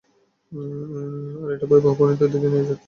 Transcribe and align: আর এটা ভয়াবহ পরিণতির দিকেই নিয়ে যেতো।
আর 1.39 1.49
এটা 1.55 1.65
ভয়াবহ 1.69 1.93
পরিণতির 1.99 2.31
দিকেই 2.33 2.51
নিয়ে 2.51 2.67
যেতো। 2.67 2.79